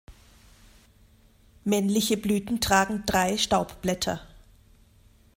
Männliche 1.63 2.17
Blüten 2.17 2.59
tragen 2.59 3.03
drei 3.05 3.37
Staubblätter. 3.37 4.19